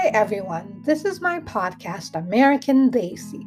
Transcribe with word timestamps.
Hi, 0.00 0.10
everyone. 0.14 0.80
This 0.84 1.04
is 1.04 1.20
my 1.20 1.40
podcast, 1.40 2.14
American 2.14 2.88
Daisy. 2.88 3.44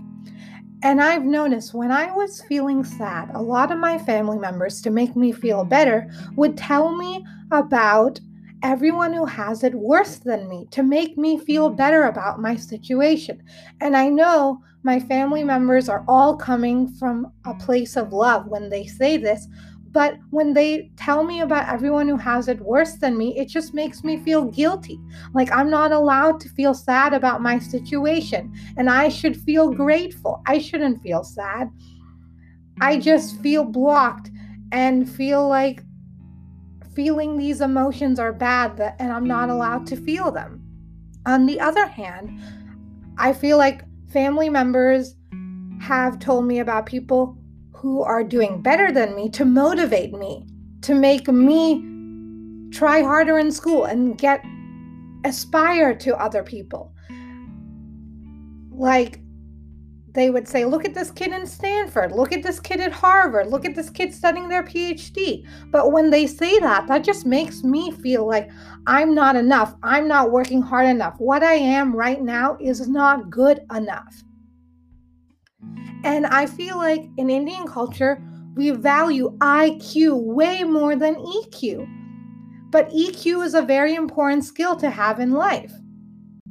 And 0.84 1.02
I've 1.02 1.24
noticed 1.24 1.74
when 1.74 1.94
I 1.94 2.12
was 2.12 2.42
feeling 2.42 2.84
sad, 2.84 3.30
a 3.34 3.42
lot 3.42 3.72
of 3.72 3.80
my 3.80 3.98
family 3.98 4.38
members, 4.38 4.82
to 4.82 4.90
make 4.90 5.16
me 5.16 5.32
feel 5.32 5.64
better, 5.64 6.12
would 6.36 6.58
tell 6.58 6.94
me 6.98 7.26
about 7.52 8.20
everyone 8.64 9.14
who 9.14 9.24
has 9.24 9.64
it 9.64 9.74
worse 9.74 10.18
than 10.18 10.50
me 10.50 10.68
to 10.72 10.84
make 10.84 11.18
me 11.18 11.38
feel 11.38 11.70
better 11.70 12.04
about 12.04 12.42
my 12.42 12.58
situation. 12.58 13.42
And 13.80 13.96
I 13.96 14.10
know 14.10 14.62
my 14.84 15.00
family 15.00 15.46
members 15.46 15.88
are 15.88 16.04
all 16.06 16.36
coming 16.36 16.90
from 16.96 17.32
a 17.46 17.54
place 17.54 17.96
of 17.96 18.12
love 18.12 18.48
when 18.48 18.70
they 18.70 18.88
say 18.88 19.16
this, 19.16 19.48
but 19.92 20.18
when 20.30 20.54
they 20.54 20.90
tell 20.96 21.24
me 21.24 21.42
about 21.42 21.68
everyone 21.68 22.08
who 22.08 22.16
has 22.16 22.48
it 22.48 22.62
worse 22.62 22.94
than 22.94 23.18
me, 23.18 23.38
it 23.38 23.50
just 23.50 23.74
makes 23.74 24.04
me 24.04 24.18
feel 24.18 24.46
guilty. 24.46 25.00
Like 25.34 25.52
I'm 25.52 25.70
not 25.70 25.92
allowed 25.92 26.40
to 26.42 26.50
feel 26.50 26.74
sad 26.74 27.14
about 27.14 27.42
my 27.42 27.60
situation. 27.60 28.54
And 28.78 28.90
I 28.90 29.10
should 29.10 29.36
feel 29.36 29.72
grateful. 29.72 30.42
I 30.46 30.60
shouldn't 30.60 31.02
feel 31.02 31.24
sad. 31.24 31.70
I 32.80 33.00
just 33.00 33.40
feel 33.42 33.66
blocked 33.66 34.32
and 34.72 35.10
feel 35.10 35.48
like 35.48 35.84
feeling 36.96 37.38
these 37.38 37.62
emotions 37.62 38.20
are 38.20 38.34
bad 38.34 38.78
that, 38.78 38.96
and 39.00 39.12
I'm 39.12 39.26
not 39.26 39.50
allowed 39.50 39.88
to 39.88 39.96
feel 39.98 40.32
them. 40.32 40.62
On 41.26 41.46
the 41.46 41.60
other 41.60 41.86
hand, 41.86 42.40
I 43.18 43.34
feel 43.34 43.58
like 43.58 43.84
family 44.12 44.50
members 44.50 45.16
have 45.82 46.20
told 46.20 46.46
me 46.46 46.60
about 46.60 46.86
people 46.86 47.38
who 47.82 48.04
are 48.04 48.24
doing 48.24 48.62
better 48.62 48.92
than 48.92 49.16
me 49.16 49.28
to 49.28 49.44
motivate 49.44 50.14
me, 50.14 50.46
to 50.82 50.94
make 50.94 51.28
me 51.28 51.84
try 52.72 53.02
harder 53.02 53.40
in 53.40 53.52
school 53.52 53.86
and 53.86 54.20
get 54.20 54.46
aspire 55.26 55.96
to 55.96 56.16
other 56.16 56.44
people. 56.44 56.94
Like 58.70 59.20
they 60.14 60.30
would 60.30 60.48
say, 60.48 60.64
Look 60.64 60.86
at 60.86 60.94
this 60.94 61.10
kid 61.10 61.32
in 61.32 61.48
Stanford, 61.48 62.12
look 62.12 62.32
at 62.32 62.44
this 62.44 62.60
kid 62.60 62.80
at 62.82 62.92
Harvard, 62.92 63.48
look 63.48 63.66
at 63.66 63.74
this 63.74 63.90
kid 63.90 64.14
studying 64.14 64.48
their 64.48 64.64
PhD. 64.64 65.48
But 65.72 65.92
when 65.92 66.12
they 66.12 66.28
say 66.28 66.60
that, 66.60 66.88
that 66.88 67.04
just 67.04 67.26
makes 67.26 67.64
me 67.64 67.90
feel 67.92 68.28
like 68.28 68.52
I'm 68.86 69.16
not 69.16 69.36
enough. 69.36 69.74
I'm 69.82 70.08
not 70.08 70.32
working 70.32 70.62
hard 70.62 70.86
enough. 70.86 71.16
What 71.18 71.42
I 71.42 71.54
am 71.54 71.96
right 71.96 72.22
now 72.22 72.58
is 72.60 72.88
not 72.88 73.32
good 73.32 73.62
enough. 73.76 74.24
And 76.04 76.26
I 76.26 76.46
feel 76.46 76.78
like 76.78 77.04
in 77.18 77.30
Indian 77.30 77.68
culture, 77.68 78.22
we 78.56 78.72
value 78.72 79.38
IQ 79.40 80.24
way 80.24 80.64
more 80.64 80.96
than 80.96 81.16
EQ. 81.16 81.88
But 82.70 82.90
EQ 82.90 83.46
is 83.46 83.54
a 83.54 83.62
very 83.62 83.96
important 83.96 84.46
skill 84.46 84.76
to 84.78 84.90
have 84.90 85.20
in 85.20 85.32
life. 85.32 85.72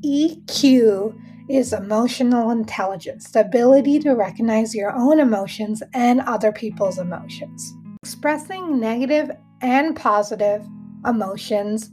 EQ 0.04 1.18
is 1.48 1.72
emotional 1.72 2.50
intelligence, 2.50 3.30
the 3.32 3.40
ability 3.40 3.98
to 3.98 4.12
recognize 4.12 4.74
your 4.74 4.92
own 4.92 5.18
emotions 5.18 5.82
and 5.94 6.20
other 6.20 6.52
people's 6.52 6.98
emotions. 6.98 7.74
Expressing 8.04 8.78
negative 8.78 9.30
and 9.60 9.96
positive 9.96 10.64
emotions 11.04 11.90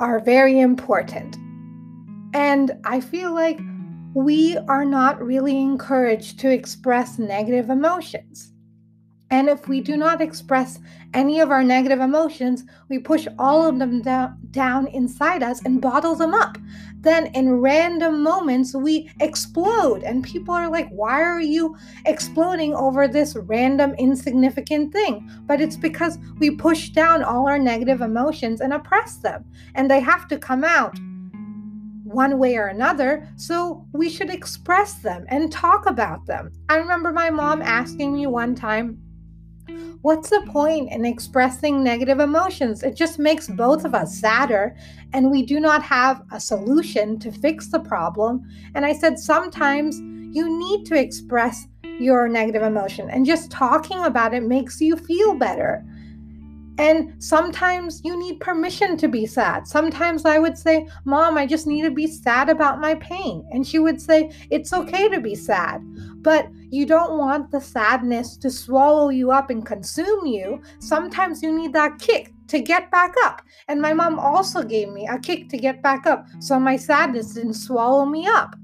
are 0.00 0.18
very 0.18 0.58
important. 0.58 1.36
And 2.34 2.72
I 2.84 3.00
feel 3.00 3.32
like 3.32 3.60
we 4.14 4.56
are 4.68 4.84
not 4.84 5.22
really 5.22 5.60
encouraged 5.60 6.38
to 6.40 6.50
express 6.50 7.18
negative 7.18 7.70
emotions. 7.70 8.52
And 9.32 9.48
if 9.48 9.68
we 9.68 9.80
do 9.80 9.96
not 9.96 10.20
express 10.20 10.80
any 11.14 11.38
of 11.38 11.52
our 11.52 11.62
negative 11.62 12.00
emotions, 12.00 12.64
we 12.88 12.98
push 12.98 13.28
all 13.38 13.64
of 13.64 13.78
them 13.78 14.02
down, 14.02 14.36
down 14.50 14.88
inside 14.88 15.44
us 15.44 15.64
and 15.64 15.80
bottle 15.80 16.16
them 16.16 16.34
up. 16.34 16.58
Then, 17.02 17.26
in 17.28 17.60
random 17.60 18.24
moments, 18.24 18.74
we 18.74 19.08
explode, 19.20 20.02
and 20.02 20.24
people 20.24 20.52
are 20.52 20.68
like, 20.68 20.88
Why 20.90 21.22
are 21.22 21.40
you 21.40 21.76
exploding 22.06 22.74
over 22.74 23.06
this 23.06 23.36
random, 23.36 23.94
insignificant 23.94 24.92
thing? 24.92 25.30
But 25.46 25.60
it's 25.60 25.76
because 25.76 26.18
we 26.38 26.50
push 26.50 26.88
down 26.90 27.22
all 27.22 27.48
our 27.48 27.58
negative 27.58 28.00
emotions 28.00 28.60
and 28.60 28.72
oppress 28.72 29.16
them, 29.16 29.44
and 29.76 29.88
they 29.88 30.00
have 30.00 30.26
to 30.28 30.38
come 30.38 30.64
out 30.64 30.98
one 32.10 32.38
way 32.38 32.56
or 32.56 32.66
another, 32.66 33.28
so 33.36 33.86
we 33.92 34.08
should 34.08 34.30
express 34.30 34.94
them 34.94 35.24
and 35.28 35.52
talk 35.52 35.86
about 35.86 36.26
them. 36.26 36.52
I 36.68 36.76
remember 36.76 37.12
my 37.12 37.30
mom 37.30 37.62
asking 37.62 38.14
me 38.14 38.26
one 38.26 38.54
time, 38.54 38.98
What's 40.02 40.30
the 40.30 40.40
point 40.46 40.90
in 40.90 41.04
expressing 41.04 41.84
negative 41.84 42.20
emotions? 42.20 42.82
It 42.82 42.96
just 42.96 43.18
makes 43.18 43.48
both 43.48 43.84
of 43.84 43.94
us 43.94 44.18
sadder, 44.18 44.74
and 45.12 45.30
we 45.30 45.44
do 45.44 45.60
not 45.60 45.82
have 45.82 46.22
a 46.32 46.40
solution 46.40 47.18
to 47.18 47.30
fix 47.30 47.68
the 47.68 47.80
problem. 47.80 48.42
And 48.74 48.86
I 48.86 48.94
said, 48.94 49.18
Sometimes 49.18 50.00
you 50.34 50.58
need 50.58 50.86
to 50.86 50.98
express 50.98 51.66
your 51.98 52.28
negative 52.28 52.62
emotion, 52.62 53.10
and 53.10 53.26
just 53.26 53.50
talking 53.50 54.02
about 54.04 54.32
it 54.32 54.42
makes 54.42 54.80
you 54.80 54.96
feel 54.96 55.34
better. 55.34 55.84
And 56.80 57.22
sometimes 57.22 58.00
you 58.04 58.18
need 58.18 58.40
permission 58.40 58.96
to 58.96 59.06
be 59.06 59.26
sad. 59.26 59.68
Sometimes 59.68 60.24
I 60.24 60.38
would 60.38 60.56
say, 60.56 60.88
Mom, 61.04 61.36
I 61.36 61.44
just 61.44 61.66
need 61.66 61.82
to 61.82 61.90
be 61.90 62.06
sad 62.06 62.48
about 62.48 62.80
my 62.80 62.94
pain. 62.94 63.46
And 63.50 63.66
she 63.66 63.78
would 63.78 64.00
say, 64.00 64.32
It's 64.50 64.72
okay 64.72 65.06
to 65.10 65.20
be 65.20 65.34
sad, 65.34 65.82
but 66.22 66.48
you 66.70 66.86
don't 66.86 67.18
want 67.18 67.50
the 67.50 67.60
sadness 67.60 68.38
to 68.38 68.48
swallow 68.48 69.10
you 69.10 69.30
up 69.30 69.50
and 69.50 69.66
consume 69.66 70.24
you. 70.24 70.62
Sometimes 70.78 71.42
you 71.42 71.54
need 71.54 71.74
that 71.74 71.98
kick 71.98 72.32
to 72.48 72.60
get 72.60 72.90
back 72.90 73.14
up. 73.24 73.42
And 73.68 73.82
my 73.82 73.92
mom 73.92 74.18
also 74.18 74.62
gave 74.62 74.88
me 74.88 75.06
a 75.06 75.18
kick 75.18 75.50
to 75.50 75.58
get 75.58 75.82
back 75.82 76.06
up 76.06 76.28
so 76.38 76.58
my 76.58 76.76
sadness 76.76 77.34
didn't 77.34 77.60
swallow 77.60 78.06
me 78.06 78.26
up. 78.26 78.56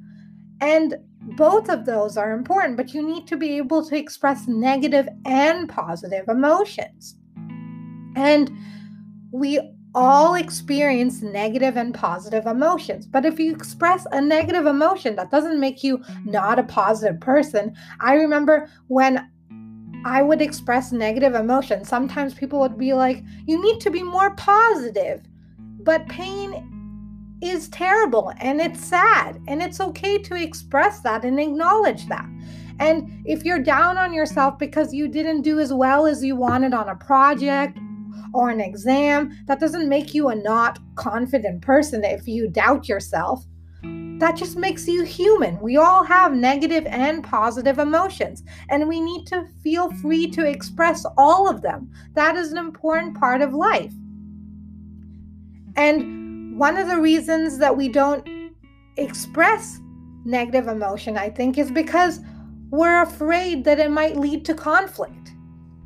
And 0.62 0.97
both 1.37 1.69
of 1.69 1.84
those 1.84 2.16
are 2.16 2.33
important, 2.33 2.78
but 2.78 2.94
you 2.94 3.06
need 3.06 3.27
to 3.27 3.37
be 3.37 3.59
able 3.59 3.84
to 3.84 3.94
express 3.94 4.48
negative 4.48 5.06
and 5.27 5.69
positive 5.69 6.31
emotions. 6.31 7.16
And 8.16 8.50
we 9.31 9.60
all 9.94 10.34
experience 10.34 11.22
negative 11.22 11.77
and 11.77 11.94
positive 11.94 12.47
emotions. 12.47 13.06
But 13.06 13.25
if 13.25 13.38
you 13.38 13.50
express 13.54 14.06
a 14.12 14.21
negative 14.21 14.66
emotion, 14.66 15.16
that 15.16 15.31
doesn't 15.31 15.59
make 15.59 15.82
you 15.82 16.03
not 16.25 16.59
a 16.59 16.65
positive 16.65 17.19
person. 17.21 17.75
I 18.00 18.15
remember 18.15 18.69
when 18.88 19.31
I 20.04 20.22
would 20.22 20.43
express 20.43 20.93
negative 20.93 21.34
emotions, 21.34 21.88
sometimes 21.88 22.34
people 22.34 22.60
would 22.60 22.77
be 22.77 22.93
like, 22.93 23.25
you 23.47 23.60
need 23.62 23.81
to 23.81 23.91
be 23.91 24.03
more 24.03 24.34
positive. 24.34 25.22
But 25.59 26.09
pain 26.09 27.38
is 27.43 27.69
terrible 27.69 28.33
and 28.41 28.60
it's 28.60 28.84
sad, 28.84 29.41
and 29.47 29.62
it's 29.62 29.81
okay 29.81 30.19
to 30.19 30.34
express 30.34 31.00
that 31.00 31.25
and 31.25 31.41
acknowledge 31.41 32.06
that. 32.09 32.28
And 32.78 33.22
if 33.25 33.44
you're 33.44 33.59
down 33.59 33.97
on 33.97 34.12
yourself 34.12 34.59
because 34.59 34.93
you 34.93 35.09
didn't 35.09 35.43
do 35.43 35.59
as 35.59 35.72
well 35.72 36.06
as 36.06 36.22
you 36.22 36.37
wanted 36.37 36.75
on 36.75 36.88
a 36.88 36.97
project 36.97 37.78
or 38.32 38.50
an 38.50 38.60
exam, 38.60 39.37
that 39.47 39.60
doesn't 39.60 39.88
make 39.88 40.15
you 40.15 40.28
a 40.28 40.34
not 40.34 40.78
confident 40.94 41.62
person 41.62 42.04
if 42.04 42.27
you 42.27 42.49
doubt 42.49 42.88
yourself. 42.88 43.44
That 44.19 44.37
just 44.37 44.56
makes 44.56 44.88
you 44.88 45.03
human. 45.04 45.60
We 45.60 45.77
all 45.77 46.03
have 46.03 46.32
negative 46.32 46.87
and 46.87 47.22
positive 47.22 47.78
emotions, 47.78 48.43
and 48.71 48.88
we 48.88 49.00
need 49.00 49.27
to 49.27 49.47
feel 49.62 49.91
free 49.97 50.31
to 50.31 50.47
express 50.47 51.04
all 51.19 51.49
of 51.49 51.60
them. 51.60 51.91
That 52.15 52.37
is 52.37 52.50
an 52.50 52.59
important 52.59 53.19
part 53.19 53.43
of 53.43 53.53
life. 53.53 53.93
And 55.77 56.59
one 56.59 56.78
of 56.78 56.88
the 56.88 56.98
reasons 56.98 57.59
that 57.59 57.77
we 57.77 57.91
don't 57.91 58.27
express 58.97 59.81
negative 60.25 60.69
emotion, 60.69 61.19
I 61.19 61.28
think, 61.28 61.59
is 61.59 61.71
because 61.71 62.21
we're 62.71 63.03
afraid 63.03 63.65
that 63.65 63.78
it 63.78 63.91
might 63.91 64.16
lead 64.16 64.47
to 64.47 64.54
conflict 64.54 65.33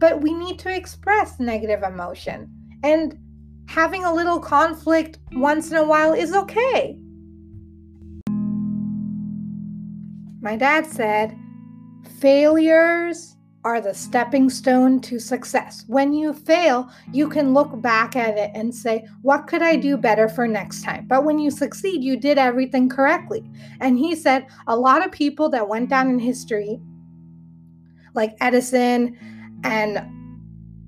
but 0.01 0.23
we 0.23 0.35
need 0.35 0.59
to 0.59 0.75
express 0.75 1.39
negative 1.39 1.83
emotion. 1.83 2.51
And 2.83 3.17
having 3.69 4.05
a 4.05 4.13
little 4.13 4.41
conflict 4.41 5.19
once 5.33 5.71
in 5.71 5.77
a 5.77 5.85
while 5.85 6.15
is 6.15 6.35
okay. 6.35 6.99
My 10.41 10.57
dad 10.57 10.87
said, 10.87 11.37
failures 12.19 13.37
are 13.63 13.83
the 13.83 13.93
stepping 13.93 14.49
stone 14.49 15.01
to 15.03 15.19
success. 15.19 15.85
When 15.87 16.15
you 16.15 16.33
fail, 16.33 16.91
you 17.13 17.29
can 17.29 17.53
look 17.53 17.83
back 17.83 18.17
at 18.17 18.39
it 18.39 18.51
and 18.55 18.75
say, 18.75 19.07
What 19.21 19.47
could 19.47 19.61
I 19.61 19.77
do 19.77 19.99
better 19.99 20.31
for 20.31 20.49
next 20.49 20.83
time? 20.83 21.07
But 21.07 21.25
when 21.25 21.39
you 21.39 21.51
succeed, 21.51 22.03
you 22.03 22.17
did 22.17 22.39
everything 22.39 22.89
correctly. 22.89 23.45
And 23.81 23.99
he 23.99 24.17
said, 24.17 24.47
A 24.67 24.75
lot 24.75 25.05
of 25.05 25.13
people 25.13 25.51
that 25.51 25.69
went 25.69 25.91
down 25.91 26.09
in 26.09 26.19
history, 26.19 26.81
like 28.15 28.35
Edison 28.41 29.19
and 29.65 30.01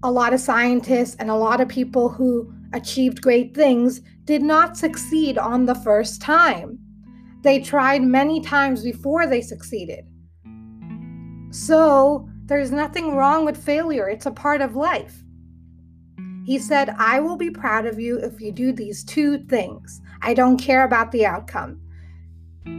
a 0.03 0.11
lot 0.11 0.33
of 0.33 0.41
scientists 0.41 1.17
and 1.17 1.31
a 1.31 1.35
lot 1.35 1.61
of 1.61 1.69
people 1.69 2.09
who 2.09 2.53
achieved 2.73 3.23
great 3.23 3.55
things 3.55 4.01
did 4.25 4.43
not 4.43 4.77
succeed 4.77 5.39
on 5.39 5.67
the 5.67 5.75
first 5.75 6.21
time. 6.23 6.79
They 7.43 7.61
tried 7.61 8.03
many 8.03 8.41
times 8.41 8.83
before 8.83 9.27
they 9.27 9.41
succeeded. 9.41 10.05
So, 11.51 12.29
there's 12.47 12.73
nothing 12.73 13.15
wrong 13.15 13.45
with 13.45 13.63
failure, 13.63 14.09
it's 14.09 14.27
a 14.27 14.31
part 14.33 14.61
of 14.61 14.75
life. 14.75 15.23
He 16.45 16.59
said, 16.59 16.95
I 16.99 17.21
will 17.21 17.37
be 17.37 17.51
proud 17.51 17.87
of 17.87 18.01
you 18.01 18.19
if 18.19 18.41
you 18.41 18.51
do 18.53 18.73
these 18.73 19.05
two 19.05 19.39
things. 19.47 20.01
I 20.23 20.35
don't 20.35 20.57
care 20.57 20.85
about 20.85 21.13
the 21.13 21.27
outcome. 21.27 21.81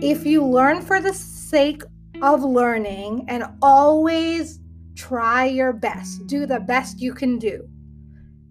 if 0.01 0.25
you 0.25 0.45
learn 0.45 0.81
for 0.81 1.01
the 1.01 1.13
sake 1.13 1.83
of 2.21 2.43
learning 2.43 3.25
and 3.27 3.43
always 3.61 4.59
try 4.95 5.45
your 5.45 5.73
best, 5.73 6.25
do 6.27 6.45
the 6.45 6.59
best 6.59 6.99
you 6.99 7.13
can 7.13 7.39
do. 7.39 7.67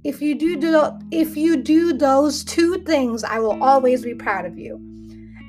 If 0.04 0.20
you 0.20 0.34
do, 0.34 0.56
do 0.58 0.98
if 1.10 1.36
you 1.36 1.56
do 1.56 1.92
those 1.92 2.44
two 2.44 2.78
things, 2.84 3.22
I 3.22 3.38
will 3.38 3.62
always 3.62 4.02
be 4.02 4.14
proud 4.14 4.44
of 4.44 4.58
you. 4.58 4.80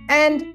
And 0.10 0.54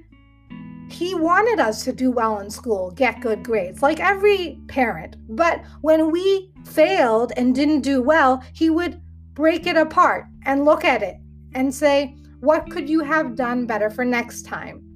he 0.88 1.14
wanted 1.14 1.61
us 1.61 1.85
to 1.85 1.93
do 1.93 2.11
well 2.11 2.38
in 2.38 2.50
school, 2.50 2.93
get 2.93 3.20
good 3.20 3.43
grades, 3.43 3.82
like 3.82 4.00
every 4.00 4.58
parent. 4.69 5.17
But 5.29 5.62
when 5.81 6.11
we 6.11 6.52
failed 6.64 7.32
and 7.37 7.55
didn't 7.55 7.82
do 7.82 8.02
well, 8.02 8.43
he 8.52 8.70
would 8.70 9.00
break 9.34 9.67
it 9.67 9.76
apart 9.76 10.26
and 10.44 10.64
look 10.64 10.84
at 10.84 11.02
it 11.02 11.17
and 11.55 11.75
say, 11.75 12.17
What 12.41 12.70
could 12.70 12.88
you 12.88 13.00
have 13.00 13.37
done 13.37 13.67
better 13.67 13.91
for 13.91 14.05
next 14.05 14.43
time? 14.43 14.88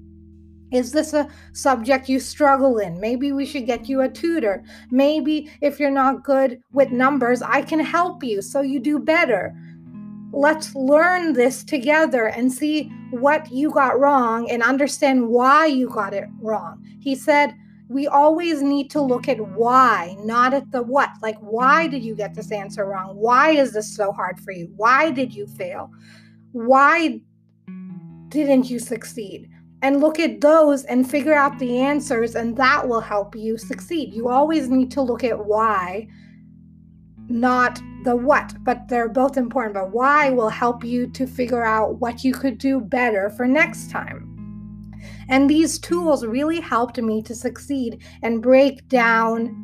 Is 0.72 0.90
this 0.90 1.12
a 1.12 1.28
subject 1.52 2.08
you 2.08 2.18
struggle 2.18 2.78
in? 2.78 2.98
Maybe 2.98 3.32
we 3.32 3.44
should 3.44 3.66
get 3.66 3.88
you 3.88 4.00
a 4.00 4.08
tutor. 4.08 4.64
Maybe 4.90 5.50
if 5.60 5.78
you're 5.78 5.90
not 5.90 6.24
good 6.24 6.62
with 6.72 6.90
numbers, 6.90 7.42
I 7.42 7.62
can 7.62 7.80
help 7.80 8.24
you 8.24 8.40
so 8.40 8.62
you 8.62 8.80
do 8.80 8.98
better. 8.98 9.54
Let's 10.32 10.74
learn 10.74 11.34
this 11.34 11.62
together 11.62 12.28
and 12.28 12.50
see 12.50 12.90
what 13.10 13.52
you 13.52 13.70
got 13.70 14.00
wrong 14.00 14.50
and 14.50 14.62
understand 14.62 15.28
why 15.28 15.66
you 15.66 15.90
got 15.90 16.14
it 16.14 16.24
wrong. 16.40 16.82
He 17.00 17.14
said, 17.14 17.54
we 17.88 18.06
always 18.06 18.62
need 18.62 18.90
to 18.92 19.02
look 19.02 19.28
at 19.28 19.38
why, 19.38 20.16
not 20.20 20.54
at 20.54 20.70
the 20.70 20.82
what. 20.82 21.10
Like, 21.20 21.36
why 21.40 21.86
did 21.86 22.02
you 22.02 22.14
get 22.14 22.34
this 22.34 22.50
answer 22.50 22.86
wrong? 22.86 23.16
Why 23.16 23.50
is 23.50 23.74
this 23.74 23.94
so 23.94 24.10
hard 24.12 24.40
for 24.40 24.52
you? 24.52 24.72
Why 24.76 25.10
did 25.10 25.34
you 25.34 25.46
fail? 25.46 25.90
Why 26.52 27.20
didn't 28.28 28.70
you 28.70 28.78
succeed? 28.78 29.50
And 29.82 30.00
look 30.00 30.18
at 30.20 30.40
those 30.40 30.84
and 30.84 31.10
figure 31.10 31.34
out 31.34 31.58
the 31.58 31.78
answers, 31.78 32.36
and 32.36 32.56
that 32.56 32.88
will 32.88 33.00
help 33.00 33.34
you 33.34 33.58
succeed. 33.58 34.14
You 34.14 34.28
always 34.28 34.68
need 34.68 34.92
to 34.92 35.02
look 35.02 35.24
at 35.24 35.44
why, 35.44 36.08
not 37.28 37.80
the 38.04 38.14
what, 38.14 38.54
but 38.62 38.86
they're 38.88 39.08
both 39.08 39.36
important. 39.36 39.74
But 39.74 39.90
why 39.90 40.30
will 40.30 40.48
help 40.48 40.84
you 40.84 41.08
to 41.08 41.26
figure 41.26 41.64
out 41.64 42.00
what 42.00 42.22
you 42.22 42.32
could 42.32 42.58
do 42.58 42.80
better 42.80 43.28
for 43.30 43.46
next 43.46 43.90
time. 43.90 44.28
And 45.28 45.50
these 45.50 45.78
tools 45.78 46.24
really 46.24 46.60
helped 46.60 46.98
me 46.98 47.22
to 47.22 47.34
succeed 47.34 48.02
and 48.22 48.42
break 48.42 48.88
down 48.88 49.56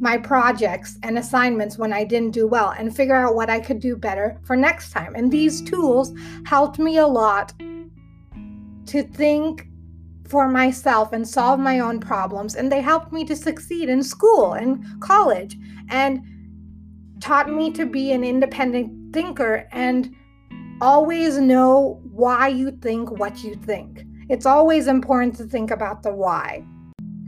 my 0.00 0.18
projects 0.18 0.98
and 1.02 1.16
assignments 1.16 1.78
when 1.78 1.92
I 1.92 2.02
didn't 2.04 2.32
do 2.32 2.46
well 2.46 2.74
and 2.76 2.94
figure 2.94 3.14
out 3.14 3.36
what 3.36 3.48
I 3.48 3.60
could 3.60 3.78
do 3.78 3.96
better 3.96 4.38
for 4.42 4.56
next 4.56 4.90
time. 4.90 5.14
And 5.14 5.30
these 5.30 5.62
tools 5.62 6.12
helped 6.44 6.78
me 6.78 6.98
a 6.98 7.06
lot 7.06 7.54
to 8.86 9.02
think 9.02 9.68
for 10.28 10.48
myself 10.48 11.12
and 11.12 11.28
solve 11.28 11.60
my 11.60 11.80
own 11.80 12.00
problems. 12.00 12.54
And 12.54 12.72
they 12.72 12.80
helped 12.80 13.12
me 13.12 13.24
to 13.26 13.36
succeed 13.36 13.88
in 13.88 14.02
school 14.02 14.54
and 14.54 14.84
college 15.00 15.56
and 15.90 16.22
taught 17.20 17.50
me 17.50 17.70
to 17.72 17.86
be 17.86 18.12
an 18.12 18.24
independent 18.24 19.12
thinker 19.12 19.68
and 19.72 20.14
always 20.80 21.38
know 21.38 22.00
why 22.12 22.48
you 22.48 22.70
think 22.70 23.10
what 23.18 23.44
you 23.44 23.54
think. 23.54 24.04
It's 24.28 24.46
always 24.46 24.86
important 24.86 25.36
to 25.36 25.44
think 25.44 25.70
about 25.70 26.02
the 26.02 26.12
why. 26.12 26.64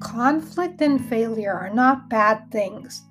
Conflict 0.01 0.81
and 0.81 1.05
failure 1.09 1.53
are 1.53 1.73
not 1.73 2.09
bad 2.09 2.51
things. 2.51 3.03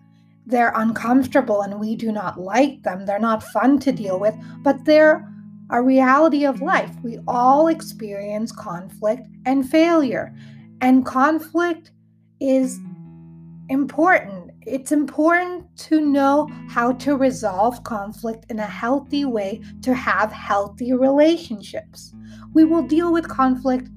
They're 0.46 0.74
uncomfortable 0.76 1.62
and 1.62 1.80
we 1.80 1.96
do 1.96 2.12
not 2.12 2.40
like 2.40 2.84
them. 2.84 3.06
They're 3.06 3.20
not 3.20 3.44
fun 3.44 3.80
to 3.80 3.92
deal 3.92 4.20
with, 4.20 4.36
but 4.64 4.84
they're 4.84 5.33
a 5.74 5.82
reality 5.82 6.46
of 6.46 6.62
life. 6.62 6.92
We 7.02 7.18
all 7.28 7.68
experience 7.68 8.52
conflict 8.52 9.28
and 9.46 9.68
failure. 9.68 10.34
And 10.82 11.06
conflict 11.06 11.92
is 12.40 12.80
important. 13.70 14.52
It's 14.62 14.92
important 14.92 15.76
to 15.90 16.00
know 16.00 16.48
how 16.70 16.94
to 16.94 17.18
resolve 17.18 17.84
conflict 17.84 18.46
in 18.50 18.60
a 18.60 18.68
healthy 18.68 19.26
way 19.26 19.62
to 19.82 19.96
have 19.96 20.32
healthy 20.32 20.94
relationships. 20.94 22.14
We 22.54 22.66
will 22.66 22.84
deal 22.84 23.12
with 23.12 23.28
conflict 23.28 23.90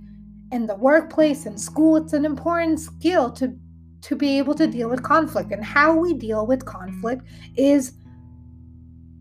in 0.52 0.66
the 0.66 0.76
workplace 0.76 1.44
and 1.44 1.60
school. 1.60 1.96
It's 1.96 2.14
an 2.14 2.24
important 2.24 2.80
skill 2.80 3.30
to, 3.32 3.54
to 4.00 4.16
be 4.16 4.38
able 4.38 4.54
to 4.54 4.66
deal 4.66 4.88
with 4.88 5.02
conflict. 5.02 5.52
And 5.52 5.64
how 5.64 5.94
we 5.94 6.14
deal 6.14 6.46
with 6.46 6.64
conflict 6.64 7.22
is 7.56 7.92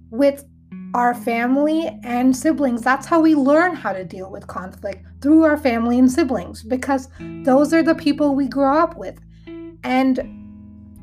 with 0.09 0.45
our 0.95 1.13
family 1.13 1.99
and 2.03 2.33
siblings. 2.33 2.81
That's 2.81 3.05
how 3.05 3.19
we 3.19 3.35
learn 3.35 3.75
how 3.75 3.91
to 3.91 4.05
deal 4.05 4.31
with 4.31 4.47
conflict 4.47 5.05
through 5.21 5.43
our 5.43 5.57
family 5.57 5.99
and 5.99 6.09
siblings 6.09 6.63
because 6.63 7.09
those 7.43 7.73
are 7.73 7.83
the 7.83 7.95
people 7.95 8.33
we 8.33 8.47
grow 8.47 8.79
up 8.79 8.95
with. 8.95 9.19
And 9.83 10.21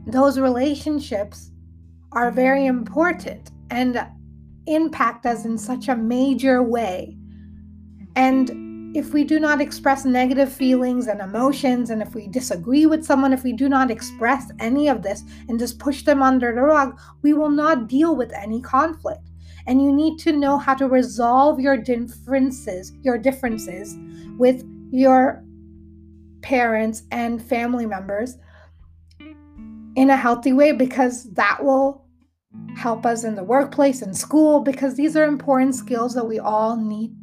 those 0.07 0.39
relationships 0.39 1.51
are 2.13 2.31
very 2.31 2.65
important 2.65 3.51
and 3.71 4.03
impact 4.67 5.27
us 5.27 5.45
in 5.45 5.59
such 5.59 5.89
a 5.89 5.97
major 5.97 6.63
way. 6.63 7.15
And 8.17 8.97
if 8.97 9.13
we 9.13 9.25
do 9.25 9.39
not 9.39 9.61
express 9.61 10.07
negative 10.07 10.51
feelings 10.51 11.07
and 11.07 11.21
emotions, 11.21 11.91
and 11.91 12.01
if 12.01 12.15
we 12.15 12.29
disagree 12.29 12.87
with 12.87 13.05
someone, 13.05 13.35
if 13.35 13.45
we 13.45 13.53
do 13.53 13.69
not 13.69 13.91
express 13.91 14.51
any 14.59 14.89
of 14.89 15.03
this 15.03 15.23
and 15.51 15.59
just 15.59 15.79
push 15.79 16.03
them 16.03 16.23
under 16.23 16.55
the 16.55 16.63
rug, 16.63 16.99
we 17.21 17.35
will 17.35 17.51
not 17.51 17.89
deal 17.89 18.17
with 18.17 18.33
any 18.33 18.63
conflict 18.63 19.29
and 19.67 19.83
you 19.83 19.93
need 19.93 20.19
to 20.21 20.33
know 20.33 20.59
how 20.59 20.75
to 20.75 20.89
resolve 20.89 21.61
your 21.61 21.77
differences, 21.77 22.93
your 23.03 23.19
differences 23.19 23.97
with 24.39 24.65
your 24.91 25.45
parents 26.43 27.05
and 27.11 27.43
family 27.43 27.87
members 27.87 28.37
in 29.95 30.11
a 30.11 30.17
healthy 30.17 30.53
way 30.53 30.73
because 30.73 31.25
that 31.35 31.63
will 31.63 32.05
help 32.77 33.07
us 33.07 33.25
in 33.25 33.35
the 33.35 33.45
workplace 33.45 34.03
and 34.03 34.17
school 34.17 34.61
because 34.61 34.97
these 34.97 35.17
are 35.17 35.25
important 35.25 35.75
skills 35.75 36.15
that 36.15 36.27
we 36.27 36.39
all 36.39 36.77
need 36.77 37.15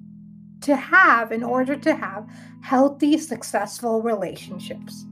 to 0.62 0.76
have 0.76 1.32
in 1.32 1.44
order 1.44 1.76
to 1.76 1.96
have 1.96 2.28
healthy, 2.62 3.18
successful 3.18 4.02
relationships. 4.02 5.06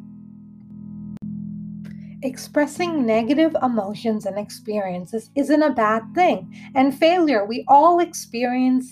Expressing 2.24 3.06
negative 3.06 3.56
emotions 3.62 4.26
and 4.26 4.40
experiences 4.40 5.30
isn't 5.36 5.62
a 5.62 5.70
bad 5.70 6.02
thing. 6.16 6.54
And 6.74 6.98
failure, 6.98 7.46
we 7.46 7.64
all 7.68 8.00
experience 8.00 8.92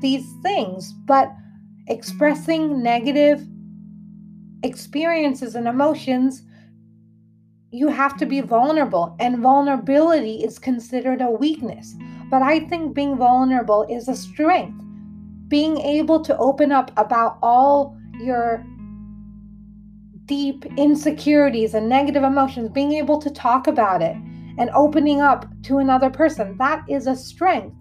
these 0.00 0.26
things, 0.42 0.92
but 1.06 1.32
expressing 1.86 2.82
negative 2.82 3.46
experiences 4.62 5.54
and 5.54 5.66
emotions, 5.66 6.42
you 7.70 7.88
have 7.88 8.16
to 8.18 8.26
be 8.26 8.42
vulnerable. 8.42 9.16
And 9.18 9.38
vulnerability 9.38 10.44
is 10.44 10.58
considered 10.58 11.22
a 11.22 11.30
weakness. 11.30 11.94
But 12.30 12.42
I 12.42 12.60
think 12.60 12.94
being 12.94 13.16
vulnerable 13.16 13.86
is 13.88 14.08
a 14.08 14.14
strength. 14.14 14.82
Being 15.48 15.78
able 15.78 16.20
to 16.20 16.36
open 16.36 16.72
up 16.72 16.90
about 16.98 17.38
all 17.42 17.96
your 18.20 18.62
deep 20.28 20.64
insecurities 20.76 21.74
and 21.74 21.88
negative 21.88 22.22
emotions, 22.22 22.70
being 22.70 22.92
able 22.92 23.20
to 23.20 23.30
talk 23.30 23.66
about 23.66 24.02
it 24.02 24.14
and 24.58 24.70
opening 24.74 25.20
up 25.20 25.46
to 25.62 25.78
another 25.78 26.10
person, 26.10 26.56
that 26.58 26.84
is 26.88 27.06
a 27.06 27.16
strength. 27.16 27.74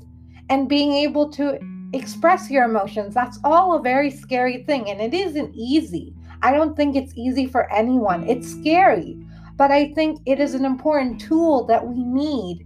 And 0.50 0.70
being 0.70 0.94
able 0.94 1.30
to 1.32 1.60
express 1.94 2.50
your 2.50 2.64
emotions, 2.64 3.14
that's 3.14 3.38
all 3.44 3.76
a 3.76 3.82
very 3.82 4.10
scary 4.10 4.64
thing. 4.64 4.90
And 4.90 5.02
it 5.02 5.14
isn't 5.14 5.54
easy. 5.54 6.16
I 6.42 6.54
don't 6.54 6.76
think 6.76 6.96
it's 6.96 7.14
easy 7.18 7.48
for 7.48 7.72
anyone. 7.72 8.28
It's 8.30 8.50
scary. 8.50 9.18
But 9.58 9.72
I 9.72 9.92
think 9.94 10.22
it 10.26 10.40
is 10.40 10.54
an 10.54 10.64
important 10.64 11.20
tool 11.20 11.66
that 11.66 11.86
we 11.86 12.02
need 12.02 12.66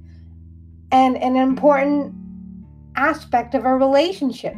and 0.92 1.18
an 1.18 1.38
important 1.38 2.14
aspect 2.98 3.56
of 3.56 3.66
a 3.66 3.76
relationship. 3.76 4.56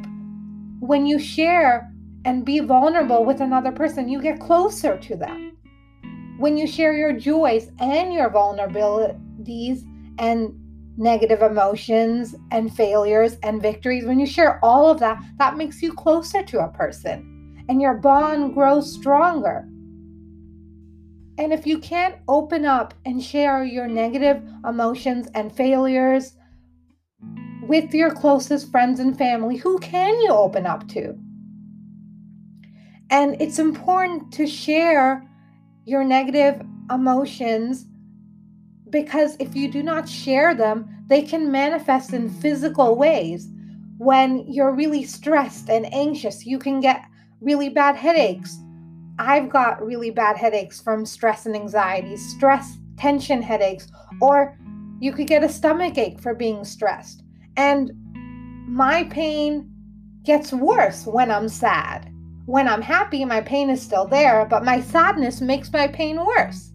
When 0.79 1.05
you 1.05 1.17
share 1.19 1.92
and 2.25 2.45
be 2.45 2.59
vulnerable 2.59 3.25
with 3.25 3.41
another 3.41 3.71
person, 3.71 4.07
you 4.07 4.21
get 4.21 4.39
closer 4.39 4.97
to 4.97 5.15
them. 5.15 5.57
When 6.37 6.57
you 6.57 6.67
share 6.67 6.93
your 6.93 7.13
joys 7.13 7.69
and 7.79 8.13
your 8.13 8.29
vulnerabilities 8.29 9.81
and 10.19 10.59
negative 10.97 11.41
emotions 11.41 12.35
and 12.51 12.73
failures 12.73 13.37
and 13.43 13.61
victories, 13.61 14.05
when 14.05 14.19
you 14.19 14.25
share 14.25 14.63
all 14.63 14.89
of 14.89 14.99
that, 14.99 15.21
that 15.37 15.57
makes 15.57 15.81
you 15.81 15.93
closer 15.93 16.43
to 16.43 16.59
a 16.59 16.69
person 16.69 17.65
and 17.69 17.81
your 17.81 17.95
bond 17.95 18.53
grows 18.53 18.93
stronger. 18.93 19.67
And 21.37 21.51
if 21.51 21.65
you 21.65 21.79
can't 21.79 22.17
open 22.27 22.65
up 22.65 22.93
and 23.05 23.23
share 23.23 23.63
your 23.63 23.87
negative 23.87 24.43
emotions 24.67 25.27
and 25.33 25.51
failures 25.55 26.33
with 27.63 27.93
your 27.93 28.11
closest 28.11 28.69
friends 28.69 28.99
and 28.99 29.17
family, 29.17 29.57
who 29.57 29.79
can 29.79 30.19
you 30.21 30.29
open 30.29 30.65
up 30.65 30.87
to? 30.89 31.17
And 33.13 33.39
it's 33.39 33.59
important 33.59 34.33
to 34.33 34.47
share 34.47 35.23
your 35.85 36.03
negative 36.03 36.59
emotions 36.89 37.85
because 38.89 39.37
if 39.39 39.55
you 39.55 39.71
do 39.71 39.83
not 39.83 40.09
share 40.09 40.55
them, 40.55 40.89
they 41.09 41.21
can 41.21 41.51
manifest 41.51 42.11
in 42.11 42.27
physical 42.27 42.95
ways. 42.95 43.47
When 43.99 44.51
you're 44.51 44.73
really 44.73 45.03
stressed 45.03 45.69
and 45.69 45.93
anxious, 45.93 46.47
you 46.47 46.57
can 46.57 46.79
get 46.79 47.05
really 47.39 47.69
bad 47.69 47.95
headaches. 47.95 48.57
I've 49.19 49.47
got 49.47 49.85
really 49.85 50.09
bad 50.09 50.35
headaches 50.35 50.81
from 50.81 51.05
stress 51.05 51.45
and 51.45 51.55
anxiety, 51.55 52.17
stress, 52.17 52.79
tension 52.97 53.43
headaches, 53.43 53.87
or 54.21 54.57
you 54.99 55.13
could 55.13 55.27
get 55.27 55.43
a 55.43 55.49
stomach 55.49 55.99
ache 55.99 56.19
for 56.19 56.33
being 56.33 56.63
stressed. 56.63 57.21
And 57.57 57.91
my 58.67 59.03
pain 59.03 59.69
gets 60.23 60.51
worse 60.51 61.05
when 61.05 61.29
I'm 61.29 61.47
sad. 61.47 62.12
When 62.45 62.67
I'm 62.67 62.81
happy, 62.81 63.23
my 63.23 63.41
pain 63.41 63.69
is 63.69 63.81
still 63.81 64.05
there, 64.05 64.45
but 64.45 64.65
my 64.65 64.81
sadness 64.81 65.39
makes 65.39 65.71
my 65.71 65.87
pain 65.87 66.23
worse. 66.25 66.71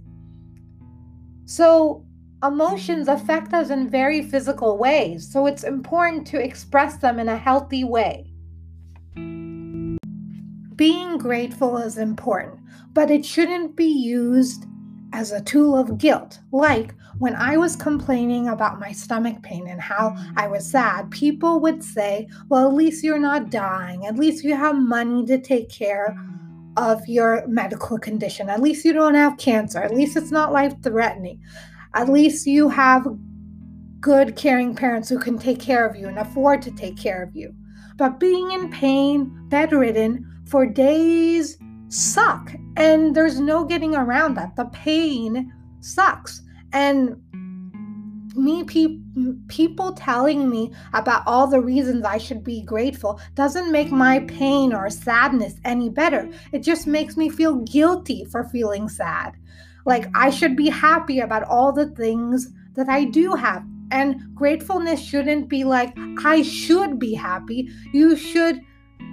So, 1.45 2.07
emotions 2.43 3.09
affect 3.09 3.53
us 3.53 3.69
in 3.71 3.89
very 3.89 4.23
physical 4.23 4.79
ways, 4.79 5.31
so 5.31 5.47
it's 5.47 5.65
important 5.65 6.27
to 6.29 6.43
express 6.43 6.97
them 6.97 7.19
in 7.19 7.29
a 7.29 7.37
healthy 7.37 7.85
way. 7.85 8.33
Being 10.77 11.19
grateful 11.19 11.77
is 11.77 11.99
important, 11.99 12.61
but 12.95 13.11
it 13.11 13.27
shouldn't 13.27 13.77
be 13.77 13.85
used 13.85 14.65
as 15.13 15.33
a 15.33 15.43
tool 15.43 15.77
of 15.77 15.99
guilt. 15.99 16.41
Like 16.53 16.95
when 17.19 17.35
I 17.35 17.57
was 17.57 17.75
complaining 17.77 18.49
about 18.49 18.79
my 18.79 18.93
stomach 18.93 19.43
pain 19.43 19.67
and 19.69 19.81
how 19.81 20.15
I 20.37 20.47
mm. 20.47 20.53
was 20.53 20.71
sad, 20.71 21.11
people 21.11 21.61
would 21.61 21.83
say, 21.83 22.29
Well, 22.49 22.69
at 22.69 22.75
least 22.75 23.05
you're 23.05 23.19
not 23.19 23.51
dying. 23.51 24.07
At 24.07 24.17
least 24.17 24.45
you 24.45 24.55
have 24.55 24.77
money 24.77 25.25
to 25.27 25.39
take 25.39 25.69
care 25.69 26.17
mm. 26.17 26.73
of 26.77 27.07
your 27.09 27.47
medical 27.47 27.99
condition. 27.99 28.49
At 28.49 28.63
least 28.63 28.85
you 28.85 28.93
don't 28.93 29.15
have 29.15 29.37
cancer. 29.39 29.79
At 29.79 29.95
least 29.95 30.17
it's 30.17 30.31
not 30.31 30.53
life 30.53 30.75
threatening. 30.83 31.41
At 31.95 32.09
least 32.09 32.47
you 32.47 32.69
have 32.69 33.07
good, 34.01 34.37
caring 34.37 34.75
parents 34.75 35.09
who 35.09 35.19
can 35.19 35.39
take 35.39 35.61
care 35.61 35.87
of 35.87 35.97
you 35.97 36.07
and 36.07 36.19
afford 36.19 36.63
to 36.63 36.71
take 36.71 36.97
care 36.97 37.23
of 37.23 37.35
you. 37.35 37.53
But 37.97 38.21
being 38.21 38.53
in 38.53 38.71
pain, 38.71 39.33
bedridden 39.49 40.25
for 40.47 40.67
days 40.67 41.59
suck. 41.89 42.53
And 42.77 43.17
there's 43.17 43.41
no 43.41 43.65
getting 43.65 43.97
around 43.97 44.35
that. 44.35 44.55
The 44.55 44.67
pain 44.67 45.53
sucks. 45.81 46.43
And 46.73 47.21
me 48.37 48.63
pe- 48.65 48.99
people 49.49 49.93
telling 49.93 50.49
me 50.49 50.71
about 50.93 51.23
all 51.27 51.47
the 51.47 51.61
reasons 51.61 52.05
I 52.05 52.19
should 52.19 52.45
be 52.45 52.63
grateful 52.63 53.21
doesn't 53.35 53.73
make 53.73 53.91
my 53.91 54.21
pain 54.21 54.73
or 54.73 54.89
sadness 54.91 55.55
any 55.65 55.89
better. 55.89 56.31
It 56.53 56.61
just 56.61 56.87
makes 56.87 57.17
me 57.17 57.29
feel 57.29 57.57
guilty 57.57 58.25
for 58.25 58.45
feeling 58.45 58.89
sad. 58.89 59.35
Like 59.85 60.09
I 60.15 60.31
should 60.31 60.57
be 60.57 60.69
happy 60.69 61.21
about 61.21 61.45
all 61.45 61.73
the 61.73 61.91
things 61.91 62.53
that 62.75 62.89
I 62.89 63.05
do 63.05 63.35
have. 63.35 63.65
And 63.91 64.35
gratefulness 64.35 65.03
shouldn't 65.03 65.49
be 65.49 65.65
like, 65.65 65.97
I 66.25 66.43
should 66.43 66.99
be 66.99 67.15
happy. 67.15 67.71
You 67.93 68.17
should 68.17 68.61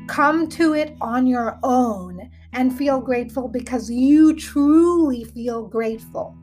come 0.07 0.47
to 0.49 0.73
it 0.73 0.95
on 1.01 1.25
your 1.25 1.57
own 1.63 2.29
and 2.53 2.77
feel 2.77 2.99
grateful 2.99 3.47
because 3.47 3.89
you 3.89 4.35
truly 4.35 5.23
feel 5.23 5.63
grateful. 5.63 6.37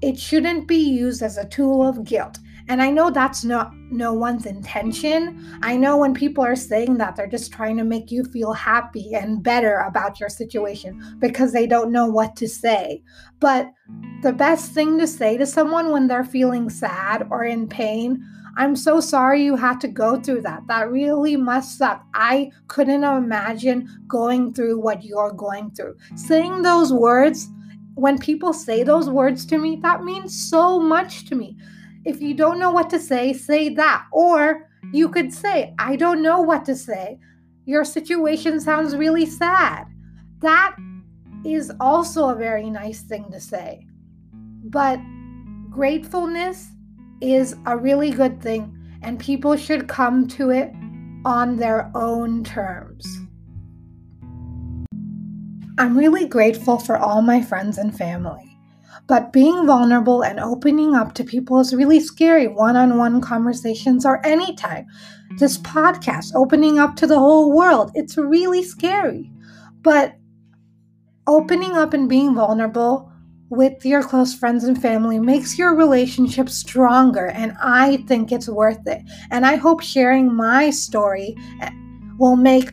It 0.00 0.18
shouldn't 0.18 0.68
be 0.68 0.76
used 0.76 1.22
as 1.22 1.36
a 1.36 1.48
tool 1.48 1.86
of 1.86 2.04
guilt. 2.04 2.38
And 2.68 2.82
I 2.82 2.90
know 2.90 3.10
that's 3.10 3.44
not 3.44 3.74
no 3.90 4.12
one's 4.12 4.44
intention. 4.44 5.58
I 5.62 5.76
know 5.76 5.96
when 5.96 6.12
people 6.12 6.44
are 6.44 6.54
saying 6.54 6.98
that, 6.98 7.16
they're 7.16 7.26
just 7.26 7.50
trying 7.50 7.78
to 7.78 7.84
make 7.84 8.10
you 8.10 8.24
feel 8.24 8.52
happy 8.52 9.14
and 9.14 9.42
better 9.42 9.78
about 9.78 10.20
your 10.20 10.28
situation 10.28 11.16
because 11.18 11.52
they 11.52 11.66
don't 11.66 11.90
know 11.90 12.06
what 12.06 12.36
to 12.36 12.46
say. 12.46 13.02
But 13.40 13.72
the 14.22 14.34
best 14.34 14.72
thing 14.72 14.98
to 14.98 15.06
say 15.06 15.38
to 15.38 15.46
someone 15.46 15.90
when 15.90 16.08
they're 16.08 16.24
feeling 16.24 16.68
sad 16.68 17.26
or 17.30 17.42
in 17.44 17.68
pain, 17.68 18.22
I'm 18.58 18.76
so 18.76 19.00
sorry 19.00 19.42
you 19.44 19.56
had 19.56 19.80
to 19.80 19.88
go 19.88 20.20
through 20.20 20.42
that. 20.42 20.66
That 20.66 20.90
really 20.90 21.36
must 21.36 21.78
suck. 21.78 22.04
I 22.12 22.50
couldn't 22.66 23.04
imagine 23.04 23.88
going 24.08 24.52
through 24.52 24.80
what 24.80 25.04
you're 25.04 25.32
going 25.32 25.70
through. 25.70 25.96
Saying 26.16 26.62
those 26.62 26.92
words, 26.92 27.48
when 27.98 28.18
people 28.18 28.52
say 28.52 28.82
those 28.82 29.10
words 29.10 29.44
to 29.46 29.58
me, 29.58 29.76
that 29.82 30.04
means 30.04 30.48
so 30.48 30.78
much 30.78 31.26
to 31.26 31.34
me 31.34 31.56
if 32.04 32.22
you 32.22 32.32
don't 32.32 32.58
know 32.58 32.70
what 32.70 32.88
to 32.90 32.98
say, 32.98 33.32
say 33.32 33.68
that. 33.74 34.06
Or 34.12 34.70
you 34.92 35.08
could 35.08 35.32
say, 35.32 35.74
I 35.78 35.96
don't 35.96 36.22
know 36.22 36.40
what 36.40 36.64
to 36.66 36.74
say. 36.74 37.18
Your 37.66 37.84
situation 37.84 38.60
sounds 38.60 38.96
really 38.96 39.26
sad. 39.26 39.84
That 40.40 40.76
is 41.44 41.70
also 41.80 42.30
a 42.30 42.34
very 42.34 42.70
nice 42.70 43.02
thing 43.02 43.30
to 43.30 43.40
say. 43.40 43.86
But 44.32 45.00
gratefulness 45.68 46.68
is 47.20 47.56
a 47.66 47.76
really 47.76 48.10
good 48.10 48.40
thing, 48.40 48.74
and 49.02 49.18
people 49.18 49.56
should 49.56 49.88
come 49.88 50.26
to 50.28 50.50
it 50.50 50.72
on 51.24 51.56
their 51.56 51.90
own 51.94 52.44
terms. 52.44 53.27
I'm 55.78 55.96
really 55.96 56.26
grateful 56.26 56.78
for 56.78 56.96
all 56.96 57.22
my 57.22 57.40
friends 57.40 57.78
and 57.78 57.96
family. 57.96 58.58
But 59.06 59.32
being 59.32 59.66
vulnerable 59.66 60.22
and 60.22 60.40
opening 60.40 60.94
up 60.94 61.14
to 61.14 61.24
people 61.24 61.60
is 61.60 61.74
really 61.74 62.00
scary. 62.00 62.48
One 62.48 62.76
on 62.76 62.98
one 62.98 63.20
conversations 63.20 64.04
or 64.04 64.24
anytime. 64.26 64.86
This 65.38 65.56
podcast, 65.58 66.34
opening 66.34 66.78
up 66.78 66.96
to 66.96 67.06
the 67.06 67.18
whole 67.18 67.56
world, 67.56 67.92
it's 67.94 68.18
really 68.18 68.62
scary. 68.62 69.30
But 69.82 70.16
opening 71.26 71.72
up 71.72 71.94
and 71.94 72.08
being 72.08 72.34
vulnerable 72.34 73.10
with 73.48 73.84
your 73.84 74.02
close 74.02 74.34
friends 74.34 74.64
and 74.64 74.80
family 74.80 75.18
makes 75.18 75.56
your 75.56 75.74
relationship 75.74 76.48
stronger. 76.48 77.28
And 77.28 77.56
I 77.62 77.98
think 78.08 78.32
it's 78.32 78.48
worth 78.48 78.86
it. 78.86 79.02
And 79.30 79.46
I 79.46 79.56
hope 79.56 79.80
sharing 79.80 80.34
my 80.34 80.70
story 80.70 81.36
will 82.18 82.36
make 82.36 82.72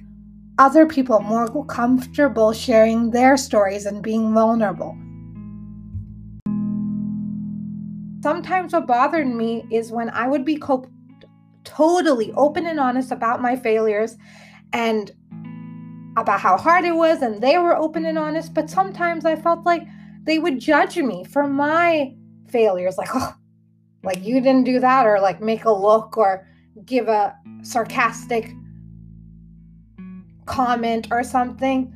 other 0.57 0.85
people 0.85 1.19
more 1.19 1.47
comfortable 1.65 2.53
sharing 2.53 3.12
their 3.12 3.38
stories 3.38 3.85
and 3.85 4.01
being 4.01 4.33
vulnerable. 4.33 4.97
sometimes 8.25 8.74
what 8.74 8.88
bothered 8.88 9.27
me 9.27 9.63
is 9.69 9.91
when 9.91 10.09
I 10.09 10.27
would 10.27 10.43
be 10.43 10.55
co- 10.55 10.89
totally 11.63 12.31
open 12.33 12.65
and 12.65 12.79
honest 12.79 13.12
about 13.12 13.39
my 13.39 13.55
failures 13.55 14.17
and 14.74 15.12
about 16.17 16.39
how 16.39 16.57
hard 16.57 16.85
it 16.85 16.95
was, 16.95 17.21
and 17.21 17.39
they 17.39 17.59
were 17.59 17.77
open 17.77 18.03
and 18.03 18.17
honest. 18.17 18.55
But 18.55 18.67
sometimes 18.67 19.25
I 19.25 19.35
felt 19.35 19.63
like 19.63 19.83
they 20.24 20.39
would 20.39 20.57
judge 20.57 20.97
me 20.97 21.24
for 21.24 21.45
my 21.45 22.15
failures, 22.47 22.97
like, 22.97 23.09
oh, 23.13 23.35
like 24.03 24.25
you 24.25 24.41
didn't 24.41 24.63
do 24.63 24.79
that, 24.79 25.05
or 25.05 25.19
like 25.19 25.39
make 25.39 25.65
a 25.65 25.71
look 25.71 26.17
or 26.17 26.47
give 26.83 27.07
a 27.07 27.35
sarcastic 27.62 28.51
comment 30.46 31.08
or 31.12 31.24
something. 31.24 31.94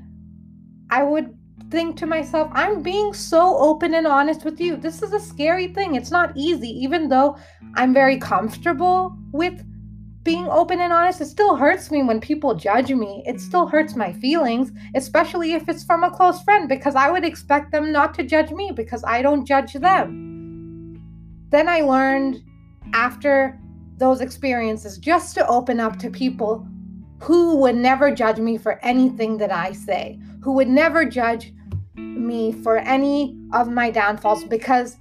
I 0.89 1.03
would 1.03 1.35
think 1.69 1.97
to 1.97 2.07
myself, 2.07 2.49
I'm 2.53 2.81
being 2.81 3.13
so 3.13 3.57
open 3.57 3.93
and 3.93 4.07
honest 4.07 4.43
with 4.43 4.59
you. 4.59 4.75
This 4.75 5.01
is 5.01 5.13
a 5.13 5.19
scary 5.19 5.67
thing. 5.67 5.95
It's 5.95 6.11
not 6.11 6.31
easy, 6.35 6.69
even 6.83 7.09
though 7.09 7.37
I'm 7.75 7.93
very 7.93 8.17
comfortable 8.17 9.15
with 9.31 9.63
being 10.23 10.47
open 10.47 10.79
and 10.79 10.91
honest. 10.91 11.21
It 11.21 11.25
still 11.25 11.55
hurts 11.55 11.91
me 11.91 12.03
when 12.03 12.19
people 12.19 12.55
judge 12.55 12.91
me. 12.91 13.23
It 13.25 13.39
still 13.39 13.67
hurts 13.67 13.95
my 13.95 14.13
feelings, 14.13 14.71
especially 14.95 15.53
if 15.53 15.69
it's 15.69 15.83
from 15.83 16.03
a 16.03 16.11
close 16.11 16.41
friend, 16.43 16.67
because 16.67 16.95
I 16.95 17.11
would 17.11 17.25
expect 17.25 17.71
them 17.71 17.91
not 17.91 18.13
to 18.15 18.23
judge 18.23 18.51
me 18.51 18.71
because 18.75 19.03
I 19.03 19.21
don't 19.21 19.45
judge 19.45 19.73
them. 19.73 21.01
Then 21.49 21.67
I 21.67 21.81
learned 21.81 22.43
after 22.93 23.59
those 23.97 24.21
experiences 24.21 24.97
just 24.97 25.35
to 25.35 25.47
open 25.47 25.79
up 25.79 25.99
to 25.99 26.09
people 26.09 26.67
who 27.21 27.57
would 27.57 27.75
never 27.75 28.11
judge 28.11 28.39
me 28.39 28.57
for 28.57 28.79
anything 28.83 29.37
that 29.37 29.51
I 29.51 29.73
say, 29.73 30.19
who 30.41 30.53
would 30.53 30.69
never 30.69 31.05
judge 31.05 31.53
me 31.95 32.51
for 32.51 32.77
any 32.77 33.37
of 33.53 33.69
my 33.69 33.91
downfalls 33.91 34.45
because 34.45 34.97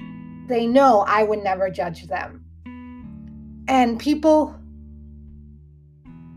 they 0.49 0.67
know 0.67 1.05
I 1.07 1.23
would 1.23 1.43
never 1.45 1.71
judge 1.71 2.07
them. 2.07 2.45
And 3.69 3.99
people 3.99 4.55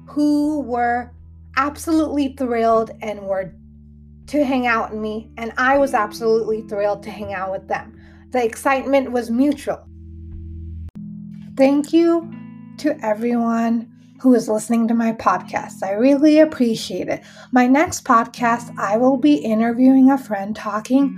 who 0.08 0.62
were 0.62 1.12
absolutely 1.56 2.36
thrilled 2.38 2.92
and 3.02 3.22
were 3.22 3.54
to 4.28 4.44
hang 4.44 4.68
out 4.68 4.92
with 4.92 5.00
me, 5.00 5.32
and 5.38 5.52
I 5.58 5.78
was 5.78 5.94
absolutely 5.94 6.62
thrilled 6.62 7.04
to 7.04 7.12
hang 7.12 7.34
out 7.34 7.52
with 7.52 7.68
them. 7.68 7.98
The 8.32 8.44
excitement 8.44 9.12
was 9.12 9.30
mutual. 9.30 9.84
Thank 11.58 11.92
you 11.92 12.32
to 12.78 12.98
everyone 13.04 13.91
who 14.22 14.36
is 14.36 14.48
listening 14.48 14.88
to 14.88 14.94
my 14.94 15.12
podcast. 15.14 15.82
I 15.82 15.94
really 15.94 16.40
appreciate 16.40 17.08
it. 17.08 17.24
My 17.52 17.66
next 17.66 18.06
podcast, 18.06 18.72
I 18.78 18.96
will 18.98 19.18
be 19.18 19.34
interviewing 19.34 20.12
a 20.12 20.18
friend 20.18 20.56
talking 20.56 21.18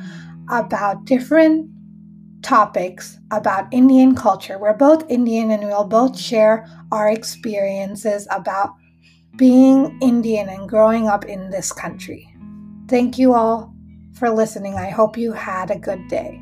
about 0.50 1.04
different 1.04 1.70
topics 2.44 3.18
about 3.32 3.68
Indian 3.74 4.16
culture. 4.16 4.58
We're 4.58 4.74
both 4.74 5.10
Indian 5.10 5.52
and 5.52 5.64
we'll 5.64 5.84
both 5.84 6.18
share 6.18 6.66
our 6.94 7.10
experiences 7.10 8.26
about 8.32 8.74
being 9.36 9.98
Indian 10.02 10.48
and 10.48 10.70
growing 10.70 11.08
up 11.10 11.26
in 11.26 11.50
this 11.50 11.74
country. 11.74 12.34
Thank 12.88 13.18
you 13.18 13.34
all 13.34 13.74
for 14.14 14.30
listening. 14.30 14.76
I 14.76 14.90
hope 14.90 15.18
you 15.18 15.34
had 15.34 15.72
a 15.72 15.80
good 15.80 16.08
day. 16.08 16.42